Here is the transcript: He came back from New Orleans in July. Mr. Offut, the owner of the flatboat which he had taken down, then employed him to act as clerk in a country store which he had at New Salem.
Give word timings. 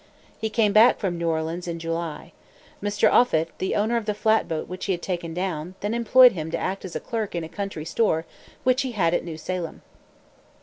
He 0.35 0.49
came 0.49 0.73
back 0.73 0.97
from 0.97 1.19
New 1.19 1.29
Orleans 1.29 1.67
in 1.67 1.77
July. 1.77 2.31
Mr. 2.81 3.07
Offut, 3.07 3.49
the 3.59 3.75
owner 3.75 3.97
of 3.97 4.07
the 4.07 4.15
flatboat 4.15 4.67
which 4.67 4.85
he 4.85 4.93
had 4.93 5.01
taken 5.03 5.31
down, 5.31 5.75
then 5.81 5.93
employed 5.93 6.31
him 6.31 6.49
to 6.49 6.57
act 6.57 6.83
as 6.83 6.97
clerk 7.05 7.35
in 7.35 7.43
a 7.43 7.47
country 7.47 7.85
store 7.85 8.25
which 8.63 8.81
he 8.81 8.93
had 8.93 9.13
at 9.13 9.23
New 9.23 9.37
Salem. 9.37 9.83